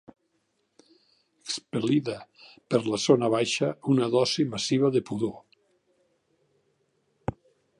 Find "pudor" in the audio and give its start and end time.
5.11-5.37